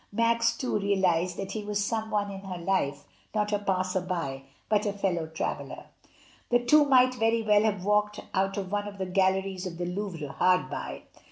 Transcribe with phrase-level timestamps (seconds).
[0.11, 3.03] Max, too, realised that he was some one in her life,
[3.35, 5.83] not a passer by, but a fellow traveller.
[6.49, 9.85] The two might very well have walked out of one of the galleries of the
[9.85, 11.03] Louvre hard by.